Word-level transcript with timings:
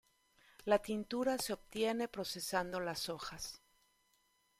La 0.65 0.79
tintura 0.79 1.37
se 1.37 1.53
obtiene 1.53 2.07
procesando 2.07 2.79
las 2.79 3.07
hojas. 3.09 3.61